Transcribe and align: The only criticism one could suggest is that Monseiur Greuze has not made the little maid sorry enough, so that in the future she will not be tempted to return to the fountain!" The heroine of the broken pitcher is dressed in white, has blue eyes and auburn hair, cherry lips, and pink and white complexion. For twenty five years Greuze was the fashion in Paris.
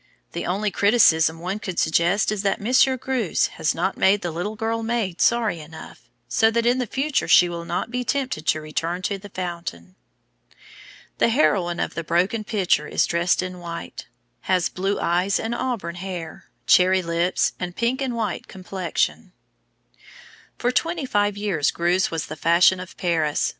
The 0.31 0.47
only 0.47 0.71
criticism 0.71 1.37
one 1.37 1.59
could 1.59 1.77
suggest 1.77 2.31
is 2.31 2.41
that 2.41 2.59
Monseiur 2.59 2.97
Greuze 2.97 3.49
has 3.57 3.75
not 3.75 3.97
made 3.97 4.23
the 4.23 4.31
little 4.31 4.81
maid 4.81 5.21
sorry 5.21 5.59
enough, 5.59 6.09
so 6.27 6.49
that 6.49 6.65
in 6.65 6.79
the 6.79 6.87
future 6.87 7.27
she 7.27 7.47
will 7.47 7.65
not 7.65 7.91
be 7.91 8.03
tempted 8.03 8.47
to 8.47 8.61
return 8.61 9.03
to 9.03 9.19
the 9.19 9.29
fountain!" 9.29 9.93
The 11.19 11.29
heroine 11.29 11.79
of 11.79 11.93
the 11.93 12.03
broken 12.03 12.43
pitcher 12.43 12.87
is 12.87 13.05
dressed 13.05 13.43
in 13.43 13.59
white, 13.59 14.07
has 14.49 14.69
blue 14.69 14.99
eyes 14.99 15.39
and 15.39 15.53
auburn 15.53 15.93
hair, 15.93 16.49
cherry 16.65 17.03
lips, 17.03 17.53
and 17.59 17.75
pink 17.75 18.01
and 18.01 18.15
white 18.15 18.47
complexion. 18.47 19.33
For 20.57 20.71
twenty 20.71 21.05
five 21.05 21.37
years 21.37 21.69
Greuze 21.69 22.09
was 22.09 22.25
the 22.25 22.35
fashion 22.35 22.79
in 22.79 22.87
Paris. 22.97 23.49